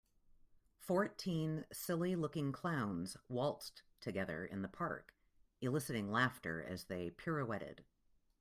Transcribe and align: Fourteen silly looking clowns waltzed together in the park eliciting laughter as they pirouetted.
Fourteen 0.79 1.67
silly 1.71 2.15
looking 2.15 2.51
clowns 2.51 3.17
waltzed 3.29 3.83
together 3.99 4.43
in 4.43 4.63
the 4.63 4.67
park 4.67 5.13
eliciting 5.61 6.09
laughter 6.11 6.63
as 6.63 6.85
they 6.85 7.11
pirouetted. 7.11 7.85